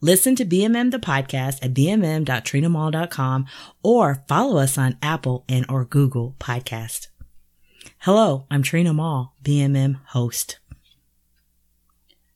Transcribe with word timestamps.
Listen 0.00 0.36
to 0.36 0.44
BMM 0.44 0.90
the 0.90 0.98
podcast 0.98 1.64
at 1.64 1.72
bmm.trinamall.com 1.72 3.46
or 3.82 4.22
follow 4.28 4.58
us 4.58 4.76
on 4.76 4.98
Apple 5.02 5.44
and 5.48 5.64
or 5.68 5.84
Google 5.84 6.36
Podcast. 6.38 7.08
Hello, 8.00 8.46
I'm 8.50 8.62
Trina 8.62 8.92
Mall, 8.92 9.34
BMM 9.42 10.00
host. 10.08 10.58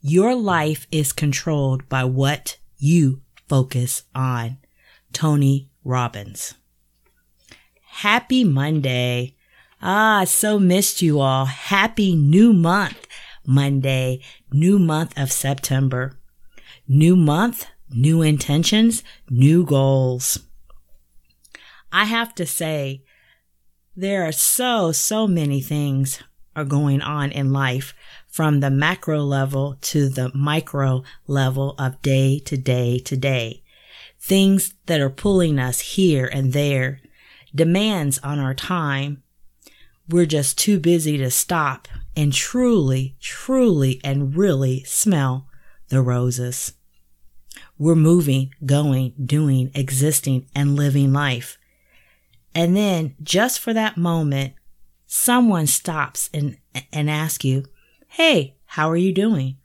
Your 0.00 0.34
life 0.34 0.86
is 0.90 1.12
controlled 1.12 1.88
by 1.88 2.04
what 2.04 2.58
you 2.76 3.22
focus 3.48 4.02
on. 4.14 4.58
Tony 5.12 5.70
Robbins. 5.84 6.54
Happy 7.86 8.42
Monday. 8.42 9.36
Ah, 9.80 10.24
so 10.24 10.58
missed 10.58 11.00
you 11.00 11.20
all. 11.20 11.44
Happy 11.44 12.16
new 12.16 12.52
month. 12.52 13.06
Monday, 13.46 14.20
new 14.52 14.78
month 14.78 15.16
of 15.16 15.30
September. 15.30 16.18
New 16.86 17.16
month, 17.16 17.66
new 17.88 18.20
intentions, 18.20 19.02
new 19.30 19.64
goals. 19.64 20.38
I 21.90 22.04
have 22.04 22.34
to 22.34 22.44
say, 22.44 23.04
there 23.96 24.26
are 24.26 24.32
so, 24.32 24.92
so 24.92 25.26
many 25.26 25.62
things 25.62 26.22
are 26.54 26.64
going 26.64 27.00
on 27.00 27.32
in 27.32 27.52
life 27.52 27.94
from 28.26 28.60
the 28.60 28.70
macro 28.70 29.20
level 29.20 29.78
to 29.80 30.08
the 30.08 30.30
micro 30.34 31.02
level 31.26 31.74
of 31.78 32.02
day 32.02 32.38
to 32.40 32.56
day 32.56 32.98
to 32.98 33.16
day. 33.16 33.62
Things 34.20 34.74
that 34.86 35.00
are 35.00 35.10
pulling 35.10 35.58
us 35.58 35.80
here 35.80 36.26
and 36.26 36.52
there, 36.52 37.00
demands 37.54 38.18
on 38.18 38.38
our 38.38 38.54
time. 38.54 39.22
We're 40.08 40.26
just 40.26 40.58
too 40.58 40.78
busy 40.78 41.16
to 41.18 41.30
stop 41.30 41.88
and 42.16 42.32
truly, 42.32 43.16
truly, 43.20 44.00
and 44.04 44.36
really 44.36 44.84
smell 44.84 45.48
the 45.94 46.02
roses. 46.02 46.74
We're 47.78 47.94
moving, 47.94 48.52
going, 48.66 49.14
doing, 49.24 49.70
existing, 49.74 50.46
and 50.54 50.76
living 50.76 51.12
life. 51.12 51.56
And 52.54 52.76
then 52.76 53.14
just 53.22 53.58
for 53.58 53.72
that 53.72 53.96
moment, 53.96 54.54
someone 55.06 55.66
stops 55.66 56.30
and, 56.34 56.58
and 56.92 57.10
asks 57.10 57.44
you, 57.44 57.64
Hey, 58.08 58.56
how 58.66 58.90
are 58.90 58.96
you 58.96 59.12
doing? 59.12 59.56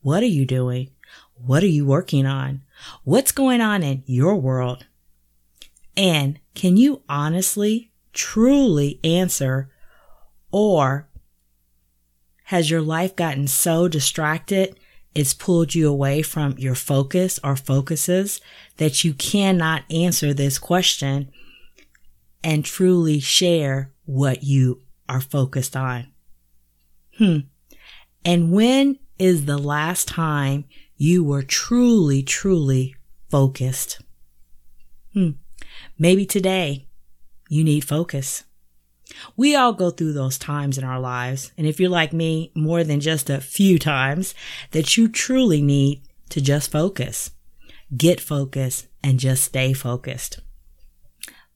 What 0.00 0.22
are 0.22 0.26
you 0.26 0.46
doing? 0.46 0.90
What 1.34 1.62
are 1.62 1.68
you 1.68 1.84
working 1.84 2.26
on? 2.26 2.62
What's 3.04 3.32
going 3.32 3.60
on 3.60 3.82
in 3.82 4.02
your 4.06 4.36
world? 4.36 4.86
And 5.96 6.38
can 6.54 6.76
you 6.76 7.02
honestly, 7.08 7.90
truly 8.12 9.00
answer 9.04 9.70
or 10.50 11.08
has 12.44 12.70
your 12.70 12.82
life 12.82 13.14
gotten 13.14 13.46
so 13.46 13.86
distracted 13.86 14.79
it's 15.14 15.34
pulled 15.34 15.74
you 15.74 15.88
away 15.88 16.22
from 16.22 16.56
your 16.58 16.74
focus 16.74 17.40
or 17.42 17.56
focuses 17.56 18.40
that 18.76 19.04
you 19.04 19.12
cannot 19.14 19.82
answer 19.90 20.32
this 20.32 20.58
question 20.58 21.30
and 22.44 22.64
truly 22.64 23.20
share 23.20 23.92
what 24.04 24.42
you 24.44 24.82
are 25.08 25.20
focused 25.20 25.76
on. 25.76 26.06
Hmm. 27.18 27.38
And 28.24 28.52
when 28.52 28.98
is 29.18 29.44
the 29.44 29.58
last 29.58 30.08
time 30.08 30.64
you 30.96 31.24
were 31.24 31.42
truly, 31.42 32.22
truly 32.22 32.94
focused? 33.30 34.00
Hmm. 35.12 35.30
Maybe 35.98 36.24
today 36.24 36.88
you 37.48 37.64
need 37.64 37.84
focus. 37.84 38.44
We 39.36 39.54
all 39.56 39.72
go 39.72 39.90
through 39.90 40.12
those 40.12 40.38
times 40.38 40.78
in 40.78 40.84
our 40.84 41.00
lives. 41.00 41.52
And 41.56 41.66
if 41.66 41.80
you're 41.80 41.90
like 41.90 42.12
me, 42.12 42.52
more 42.54 42.84
than 42.84 43.00
just 43.00 43.30
a 43.30 43.40
few 43.40 43.78
times 43.78 44.34
that 44.70 44.96
you 44.96 45.08
truly 45.08 45.62
need 45.62 46.02
to 46.30 46.40
just 46.40 46.70
focus, 46.70 47.30
get 47.96 48.20
focused 48.20 48.86
and 49.02 49.18
just 49.18 49.44
stay 49.44 49.72
focused. 49.72 50.40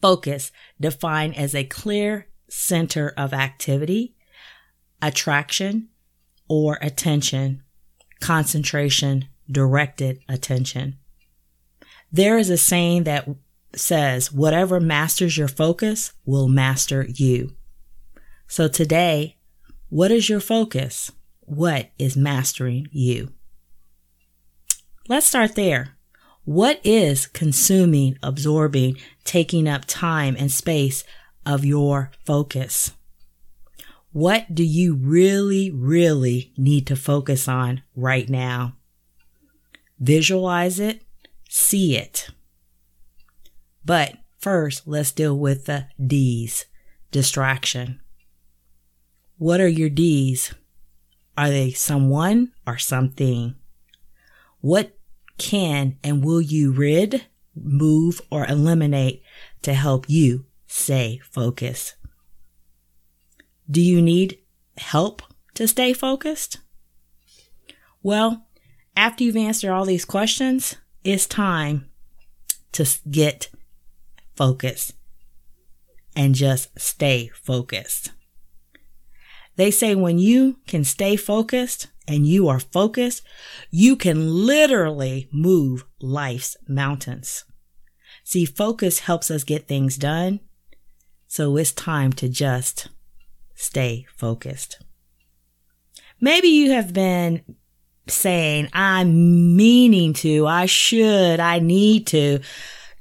Focus 0.00 0.52
defined 0.80 1.36
as 1.36 1.54
a 1.54 1.64
clear 1.64 2.28
center 2.48 3.12
of 3.16 3.32
activity, 3.32 4.14
attraction, 5.02 5.88
or 6.48 6.78
attention, 6.80 7.62
concentration, 8.20 9.28
directed 9.50 10.20
attention. 10.28 10.96
There 12.12 12.38
is 12.38 12.50
a 12.50 12.56
saying 12.56 13.04
that 13.04 13.28
says, 13.74 14.32
whatever 14.32 14.80
masters 14.80 15.36
your 15.36 15.48
focus 15.48 16.12
will 16.24 16.48
master 16.48 17.06
you. 17.08 17.54
So 18.46 18.68
today, 18.68 19.36
what 19.88 20.10
is 20.10 20.28
your 20.28 20.40
focus? 20.40 21.12
What 21.40 21.90
is 21.98 22.16
mastering 22.16 22.88
you? 22.90 23.32
Let's 25.08 25.26
start 25.26 25.54
there. 25.54 25.96
What 26.44 26.80
is 26.84 27.26
consuming, 27.26 28.16
absorbing, 28.22 28.96
taking 29.24 29.68
up 29.68 29.84
time 29.86 30.36
and 30.38 30.50
space 30.50 31.04
of 31.44 31.64
your 31.64 32.10
focus? 32.24 32.92
What 34.12 34.54
do 34.54 34.64
you 34.64 34.94
really, 34.94 35.70
really 35.70 36.52
need 36.56 36.86
to 36.88 36.96
focus 36.96 37.46
on 37.46 37.82
right 37.94 38.28
now? 38.28 38.74
Visualize 40.00 40.80
it, 40.80 41.02
see 41.48 41.96
it. 41.96 42.30
But 43.84 44.14
first, 44.38 44.86
let's 44.86 45.12
deal 45.12 45.36
with 45.38 45.66
the 45.66 45.86
D's 46.04 46.66
distraction. 47.10 48.00
What 49.38 49.60
are 49.60 49.68
your 49.68 49.88
D's? 49.88 50.54
Are 51.36 51.48
they 51.48 51.70
someone 51.72 52.52
or 52.66 52.76
something? 52.76 53.54
What 54.60 54.98
can 55.38 55.96
and 56.04 56.22
will 56.22 56.42
you 56.42 56.70
rid, 56.70 57.26
move, 57.54 58.20
or 58.30 58.46
eliminate 58.46 59.22
to 59.62 59.72
help 59.72 60.08
you 60.08 60.44
stay 60.66 61.20
focused? 61.24 61.96
Do 63.70 63.80
you 63.80 64.02
need 64.02 64.38
help 64.76 65.22
to 65.54 65.66
stay 65.66 65.92
focused? 65.94 66.58
Well, 68.02 68.46
after 68.96 69.24
you've 69.24 69.36
answered 69.36 69.70
all 69.70 69.86
these 69.86 70.04
questions, 70.04 70.76
it's 71.04 71.26
time 71.26 71.90
to 72.72 72.86
get 73.10 73.48
focus 74.40 74.94
and 76.16 76.34
just 76.34 76.70
stay 76.80 77.30
focused. 77.34 78.12
They 79.56 79.70
say 79.70 79.94
when 79.94 80.18
you 80.18 80.56
can 80.66 80.82
stay 80.82 81.16
focused 81.16 81.88
and 82.08 82.26
you 82.26 82.48
are 82.48 82.58
focused, 82.58 83.20
you 83.70 83.96
can 83.96 84.46
literally 84.46 85.28
move 85.30 85.84
life's 86.00 86.56
mountains. 86.66 87.44
See, 88.24 88.46
focus 88.46 89.00
helps 89.00 89.30
us 89.30 89.44
get 89.44 89.68
things 89.68 89.98
done. 89.98 90.40
So 91.26 91.58
it's 91.58 91.72
time 91.72 92.14
to 92.14 92.26
just 92.26 92.88
stay 93.54 94.06
focused. 94.16 94.82
Maybe 96.18 96.48
you 96.48 96.70
have 96.70 96.94
been 96.94 97.42
saying, 98.08 98.70
I'm 98.72 99.54
meaning 99.54 100.14
to, 100.14 100.46
I 100.46 100.64
should, 100.64 101.40
I 101.40 101.58
need 101.58 102.06
to, 102.06 102.40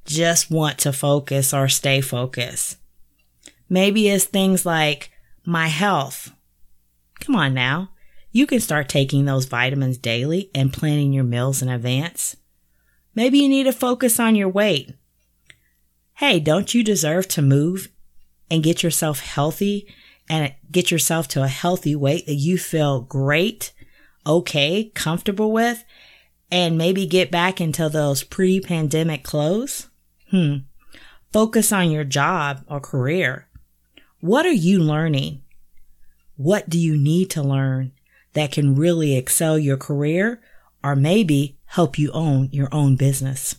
just 0.09 0.49
want 0.49 0.79
to 0.79 0.91
focus 0.91 1.53
or 1.53 1.69
stay 1.69 2.01
focused. 2.01 2.77
Maybe 3.69 4.09
it's 4.09 4.25
things 4.25 4.65
like 4.65 5.11
my 5.45 5.67
health. 5.67 6.31
Come 7.19 7.35
on 7.35 7.53
now. 7.53 7.91
You 8.31 8.47
can 8.47 8.59
start 8.59 8.89
taking 8.89 9.25
those 9.25 9.45
vitamins 9.45 9.99
daily 9.99 10.49
and 10.55 10.73
planning 10.73 11.13
your 11.13 11.23
meals 11.23 11.61
in 11.61 11.69
advance. 11.69 12.35
Maybe 13.13 13.37
you 13.39 13.47
need 13.47 13.65
to 13.65 13.71
focus 13.71 14.19
on 14.19 14.35
your 14.35 14.49
weight. 14.49 14.93
Hey, 16.15 16.39
don't 16.39 16.73
you 16.73 16.83
deserve 16.83 17.27
to 17.29 17.41
move 17.43 17.89
and 18.49 18.63
get 18.63 18.81
yourself 18.81 19.19
healthy 19.19 19.87
and 20.27 20.53
get 20.71 20.89
yourself 20.89 21.27
to 21.29 21.43
a 21.43 21.47
healthy 21.47 21.95
weight 21.95 22.25
that 22.25 22.33
you 22.35 22.57
feel 22.57 23.01
great, 23.01 23.73
okay, 24.25 24.91
comfortable 24.95 25.51
with, 25.51 25.83
and 26.51 26.77
maybe 26.77 27.05
get 27.05 27.29
back 27.29 27.61
into 27.61 27.89
those 27.89 28.23
pre 28.23 28.59
pandemic 28.59 29.23
clothes? 29.23 29.88
Hmm. 30.31 30.57
Focus 31.31 31.71
on 31.71 31.91
your 31.91 32.03
job 32.03 32.63
or 32.67 32.79
career. 32.79 33.47
What 34.19 34.45
are 34.45 34.51
you 34.51 34.79
learning? 34.79 35.41
What 36.35 36.69
do 36.69 36.77
you 36.79 36.97
need 36.97 37.29
to 37.31 37.43
learn 37.43 37.91
that 38.33 38.51
can 38.51 38.75
really 38.75 39.15
excel 39.15 39.57
your 39.57 39.77
career 39.77 40.41
or 40.83 40.95
maybe 40.95 41.57
help 41.65 41.99
you 41.99 42.11
own 42.11 42.49
your 42.51 42.69
own 42.71 42.95
business? 42.95 43.55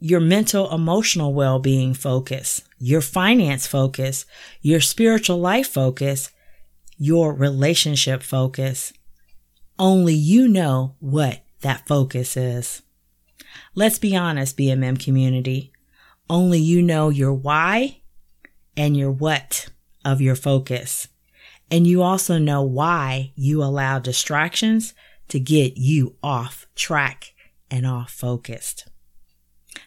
your 0.00 0.20
mental 0.20 0.72
emotional 0.72 1.34
well-being 1.34 1.92
focus, 1.92 2.62
your 2.78 3.00
finance 3.00 3.66
focus, 3.66 4.26
your 4.62 4.80
spiritual 4.80 5.38
life 5.38 5.68
focus, 5.68 6.30
your 6.96 7.34
relationship 7.34 8.22
focus. 8.22 8.92
Only 9.78 10.14
you 10.14 10.48
know 10.48 10.94
what 11.00 11.42
that 11.60 11.86
focus 11.86 12.36
is. 12.36 12.82
Let's 13.74 13.98
be 13.98 14.16
honest, 14.16 14.56
BMM 14.56 14.98
community. 14.98 15.72
Only 16.28 16.58
you 16.58 16.82
know 16.82 17.08
your 17.08 17.32
why 17.32 18.02
and 18.76 18.96
your 18.96 19.10
what 19.10 19.68
of 20.04 20.20
your 20.20 20.36
focus. 20.36 21.08
And 21.70 21.86
you 21.86 22.02
also 22.02 22.38
know 22.38 22.62
why 22.62 23.32
you 23.34 23.62
allow 23.62 23.98
distractions 23.98 24.94
to 25.28 25.38
get 25.38 25.76
you 25.76 26.16
off 26.22 26.66
track 26.74 27.34
and 27.70 27.86
off 27.86 28.10
focused. 28.10 28.88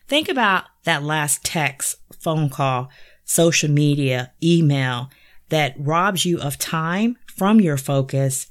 Think 0.08 0.30
about 0.30 0.66
that 0.84 1.04
last 1.04 1.44
text, 1.44 1.96
phone 2.20 2.50
call, 2.50 2.90
social 3.26 3.70
media, 3.70 4.32
email 4.44 5.10
that 5.50 5.76
robs 5.78 6.26
you 6.26 6.40
of 6.40 6.58
time 6.58 7.18
from 7.26 7.60
your 7.60 7.78
focus 7.78 8.48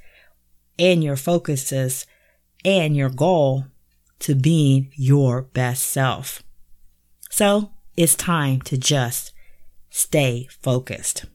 and 0.78 1.04
your 1.04 1.16
focuses 1.16 2.06
and 2.64 2.96
your 2.96 3.10
goal 3.10 3.66
to 4.20 4.34
being 4.34 4.92
your 4.94 5.42
best 5.42 5.84
self. 5.84 6.42
So 7.30 7.72
it's 7.96 8.14
time 8.14 8.60
to 8.62 8.78
just 8.78 9.32
stay 9.90 10.48
focused. 10.62 11.26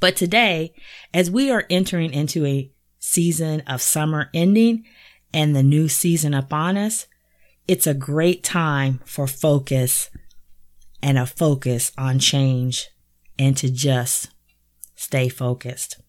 But 0.00 0.16
today, 0.16 0.74
as 1.12 1.30
we 1.30 1.50
are 1.50 1.66
entering 1.68 2.12
into 2.12 2.46
a 2.46 2.70
season 2.98 3.62
of 3.62 3.82
summer 3.82 4.30
ending 4.32 4.84
and 5.32 5.54
the 5.54 5.62
new 5.62 5.88
season 5.88 6.34
upon 6.34 6.76
us, 6.76 7.06
it's 7.66 7.86
a 7.86 7.94
great 7.94 8.44
time 8.44 9.00
for 9.04 9.26
focus 9.26 10.10
and 11.02 11.18
a 11.18 11.26
focus 11.26 11.92
on 11.98 12.18
change 12.18 12.88
and 13.38 13.56
to 13.56 13.70
just 13.70 14.30
stay 14.94 15.28
focused. 15.28 16.00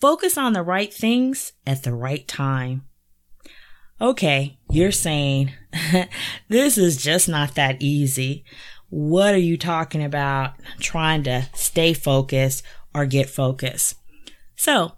Focus 0.00 0.38
on 0.38 0.52
the 0.52 0.62
right 0.62 0.92
things 0.92 1.52
at 1.66 1.82
the 1.82 1.94
right 1.94 2.26
time. 2.26 2.86
Okay, 4.00 4.58
you're 4.70 4.92
saying 4.92 5.52
this 6.48 6.76
is 6.76 7.02
just 7.02 7.28
not 7.28 7.54
that 7.54 7.80
easy. 7.80 8.44
What 8.90 9.34
are 9.34 9.38
you 9.38 9.56
talking 9.56 10.04
about 10.04 10.54
trying 10.78 11.22
to 11.24 11.48
stay 11.54 11.94
focused 11.94 12.62
or 12.94 13.06
get 13.06 13.30
focused? 13.30 13.96
So, 14.54 14.92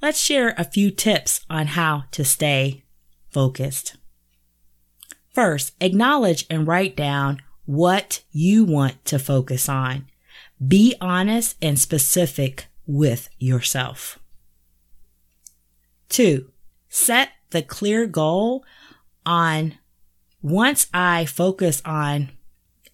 let's 0.00 0.20
share 0.20 0.54
a 0.56 0.64
few 0.64 0.90
tips 0.90 1.44
on 1.50 1.68
how 1.68 2.04
to 2.12 2.24
stay 2.24 2.84
focused. 3.28 3.96
First, 5.34 5.74
acknowledge 5.80 6.46
and 6.48 6.66
write 6.66 6.96
down 6.96 7.42
what 7.66 8.22
you 8.32 8.64
want 8.64 9.04
to 9.04 9.18
focus 9.18 9.68
on. 9.68 10.06
Be 10.66 10.96
honest 11.00 11.56
and 11.62 11.78
specific 11.78 12.66
with 12.86 13.28
yourself. 13.38 14.18
Two, 16.08 16.50
set 16.88 17.30
the 17.50 17.62
clear 17.62 18.06
goal 18.06 18.64
on 19.26 19.74
once 20.42 20.86
I 20.94 21.26
focus 21.26 21.82
on 21.84 22.30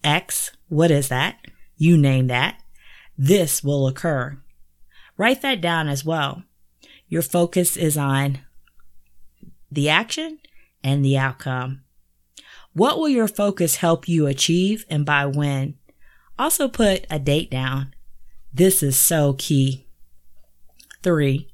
X, 0.03 0.51
what 0.67 0.91
is 0.91 1.07
that? 1.09 1.37
You 1.77 1.97
name 1.97 2.27
that. 2.27 2.61
This 3.17 3.63
will 3.63 3.87
occur. 3.87 4.37
Write 5.17 5.41
that 5.41 5.61
down 5.61 5.87
as 5.87 6.03
well. 6.03 6.43
Your 7.07 7.21
focus 7.21 7.77
is 7.77 7.97
on 7.97 8.39
the 9.71 9.89
action 9.89 10.39
and 10.83 11.03
the 11.03 11.17
outcome. 11.17 11.81
What 12.73 12.99
will 12.99 13.09
your 13.09 13.27
focus 13.27 13.77
help 13.77 14.07
you 14.07 14.27
achieve 14.27 14.85
and 14.89 15.05
by 15.05 15.25
when? 15.25 15.75
Also 16.37 16.67
put 16.67 17.07
a 17.09 17.17
date 17.17 17.49
down. 17.49 17.95
This 18.53 18.83
is 18.83 18.97
so 18.97 19.33
key. 19.33 19.87
Three, 21.01 21.49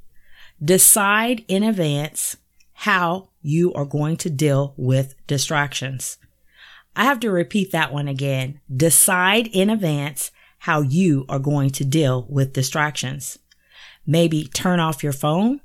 decide 0.63 1.45
in 1.47 1.63
advance 1.63 2.35
how 2.83 3.30
you 3.41 3.74
are 3.74 3.85
going 3.85 4.18
to 4.18 4.30
deal 4.30 4.74
with 4.77 5.15
distractions. 5.27 6.18
I 6.95 7.03
have 7.06 7.19
to 7.21 7.31
repeat 7.31 7.71
that 7.71 7.91
one 7.91 8.07
again. 8.07 8.59
Decide 8.74 9.47
in 9.47 9.69
advance 9.69 10.31
how 10.59 10.81
you 10.81 11.25
are 11.27 11.39
going 11.39 11.71
to 11.71 11.83
deal 11.83 12.25
with 12.30 12.53
distractions. 12.53 13.39
Maybe 14.06 14.45
turn 14.45 14.80
off 14.80 15.03
your 15.03 15.13
phone 15.13 15.62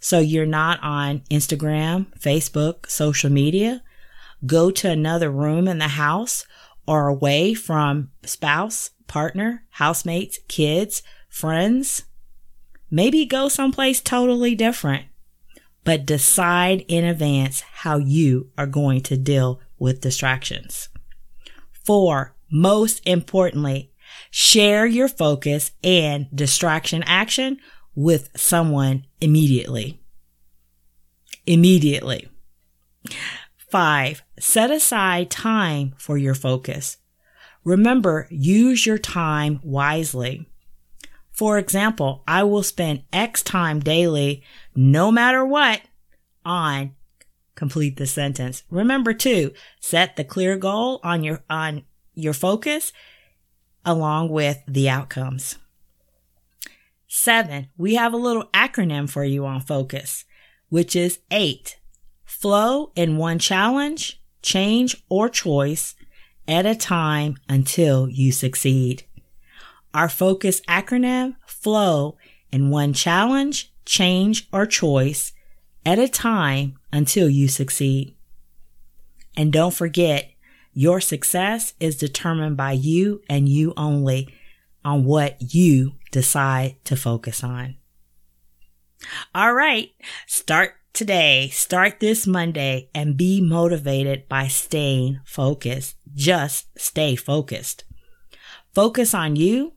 so 0.00 0.18
you're 0.18 0.46
not 0.46 0.82
on 0.82 1.20
Instagram, 1.30 2.06
Facebook, 2.18 2.88
social 2.88 3.30
media 3.30 3.82
go 4.46 4.70
to 4.70 4.90
another 4.90 5.30
room 5.30 5.68
in 5.68 5.78
the 5.78 5.88
house 5.88 6.46
or 6.86 7.08
away 7.08 7.54
from 7.54 8.10
spouse, 8.24 8.90
partner, 9.06 9.64
housemates, 9.70 10.38
kids, 10.48 11.02
friends. 11.28 12.04
Maybe 12.90 13.24
go 13.24 13.48
someplace 13.48 14.00
totally 14.00 14.54
different, 14.54 15.06
but 15.90 16.06
decide 16.06 16.84
in 16.86 17.02
advance 17.02 17.62
how 17.62 17.96
you 17.96 18.48
are 18.56 18.64
going 18.64 19.00
to 19.00 19.16
deal 19.16 19.60
with 19.76 20.00
distractions. 20.00 20.88
Four, 21.84 22.36
most 22.48 23.02
importantly, 23.04 23.90
share 24.30 24.86
your 24.86 25.08
focus 25.08 25.72
and 25.82 26.28
distraction 26.32 27.02
action 27.08 27.58
with 27.96 28.30
someone 28.36 29.04
immediately. 29.20 30.00
Immediately. 31.44 32.28
Five, 33.56 34.22
set 34.38 34.70
aside 34.70 35.28
time 35.28 35.96
for 35.98 36.16
your 36.16 36.36
focus. 36.36 36.98
Remember, 37.64 38.28
use 38.30 38.86
your 38.86 38.98
time 38.98 39.58
wisely. 39.64 40.46
For 41.40 41.56
example, 41.56 42.22
I 42.28 42.42
will 42.42 42.62
spend 42.62 43.04
X 43.14 43.42
time 43.42 43.80
daily, 43.80 44.42
no 44.76 45.10
matter 45.10 45.42
what, 45.42 45.80
on 46.44 46.94
complete 47.54 47.96
the 47.96 48.06
sentence. 48.06 48.62
Remember 48.68 49.14
to 49.14 49.54
set 49.80 50.16
the 50.16 50.24
clear 50.24 50.58
goal 50.58 51.00
on 51.02 51.24
your, 51.24 51.42
on 51.48 51.84
your 52.12 52.34
focus 52.34 52.92
along 53.86 54.28
with 54.28 54.58
the 54.68 54.90
outcomes. 54.90 55.56
Seven, 57.08 57.68
we 57.78 57.94
have 57.94 58.12
a 58.12 58.18
little 58.18 58.50
acronym 58.52 59.08
for 59.08 59.24
you 59.24 59.46
on 59.46 59.62
focus, 59.62 60.26
which 60.68 60.94
is 60.94 61.20
eight. 61.30 61.78
Flow 62.26 62.92
in 62.94 63.16
one 63.16 63.38
challenge, 63.38 64.20
change, 64.42 65.02
or 65.08 65.30
choice 65.30 65.94
at 66.46 66.66
a 66.66 66.74
time 66.74 67.38
until 67.48 68.10
you 68.10 68.30
succeed. 68.30 69.04
Our 69.92 70.08
focus 70.08 70.60
acronym, 70.62 71.36
FLOW, 71.46 72.16
in 72.52 72.70
one 72.70 72.92
challenge, 72.92 73.72
change, 73.84 74.48
or 74.52 74.66
choice 74.66 75.32
at 75.84 75.98
a 75.98 76.08
time 76.08 76.78
until 76.92 77.28
you 77.28 77.48
succeed. 77.48 78.14
And 79.36 79.52
don't 79.52 79.74
forget, 79.74 80.30
your 80.72 81.00
success 81.00 81.74
is 81.80 81.96
determined 81.96 82.56
by 82.56 82.72
you 82.72 83.22
and 83.28 83.48
you 83.48 83.72
only 83.76 84.32
on 84.84 85.04
what 85.04 85.54
you 85.54 85.94
decide 86.10 86.76
to 86.84 86.96
focus 86.96 87.42
on. 87.42 87.76
All 89.34 89.54
right, 89.54 89.90
start 90.26 90.74
today, 90.92 91.48
start 91.48 92.00
this 92.00 92.26
Monday 92.26 92.90
and 92.94 93.16
be 93.16 93.40
motivated 93.40 94.28
by 94.28 94.46
staying 94.46 95.20
focused. 95.24 95.96
Just 96.14 96.66
stay 96.78 97.16
focused. 97.16 97.84
Focus 98.74 99.14
on 99.14 99.36
you. 99.36 99.72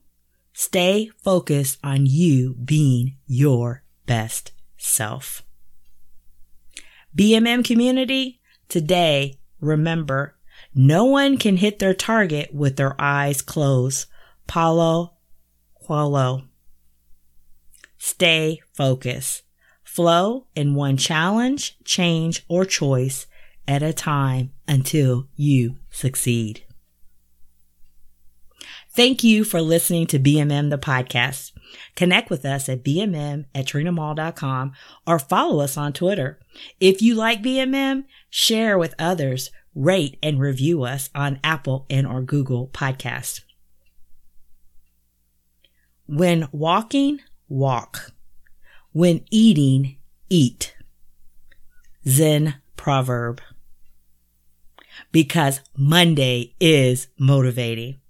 Stay 0.54 1.10
focused 1.22 1.78
on 1.82 2.06
you 2.06 2.54
being 2.54 3.16
your 3.26 3.82
best 4.06 4.52
self. 4.76 5.42
BMM 7.16 7.64
community, 7.64 8.40
today, 8.68 9.38
remember, 9.60 10.36
no 10.72 11.04
one 11.04 11.38
can 11.38 11.56
hit 11.56 11.80
their 11.80 11.92
target 11.92 12.54
with 12.54 12.76
their 12.76 12.94
eyes 13.00 13.42
closed. 13.42 14.06
Paulo 14.46 15.14
Coelho. 15.86 16.44
Stay 17.98 18.60
focused. 18.72 19.42
Flow 19.82 20.46
in 20.54 20.74
one 20.74 20.96
challenge, 20.96 21.78
change, 21.84 22.44
or 22.48 22.64
choice 22.64 23.26
at 23.66 23.82
a 23.82 23.92
time 23.92 24.52
until 24.66 25.28
you 25.36 25.78
succeed. 25.90 26.63
Thank 28.94 29.24
you 29.24 29.44
for 29.44 29.60
listening 29.60 30.06
to 30.08 30.20
BMM 30.20 30.70
the 30.70 30.78
podcast. 30.78 31.50
Connect 31.96 32.30
with 32.30 32.44
us 32.44 32.68
at 32.68 32.84
BMM 32.84 33.46
at 33.54 33.66
trinamall.com 33.66 34.72
or 35.06 35.18
follow 35.18 35.60
us 35.60 35.76
on 35.76 35.92
Twitter. 35.92 36.38
If 36.78 37.02
you 37.02 37.16
like 37.16 37.42
BMM, 37.42 38.04
share 38.30 38.78
with 38.78 38.94
others, 38.98 39.50
rate 39.74 40.16
and 40.22 40.38
review 40.38 40.84
us 40.84 41.10
on 41.14 41.40
Apple 41.42 41.86
and 41.90 42.06
or 42.06 42.22
Google 42.22 42.68
Podcasts. 42.68 43.40
When 46.06 46.48
walking, 46.52 47.18
walk. 47.48 48.12
When 48.92 49.24
eating, 49.30 49.96
eat. 50.28 50.76
Zen 52.06 52.56
proverb. 52.76 53.40
because 55.12 55.60
Monday 55.76 56.54
is 56.60 57.08
motivating. 57.18 58.00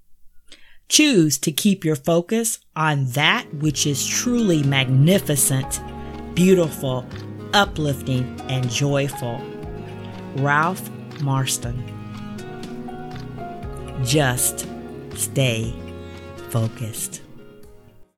Choose 0.88 1.38
to 1.38 1.50
keep 1.50 1.84
your 1.84 1.96
focus 1.96 2.60
on 2.76 3.06
that 3.12 3.52
which 3.54 3.86
is 3.86 4.06
truly 4.06 4.62
magnificent, 4.62 5.80
beautiful, 6.34 7.06
uplifting, 7.52 8.40
and 8.48 8.70
joyful. 8.70 9.40
Ralph 10.36 10.90
Marston. 11.20 11.82
Just 14.04 14.66
stay 15.14 15.74
focused. 16.50 17.23